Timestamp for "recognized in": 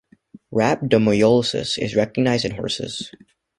1.95-2.55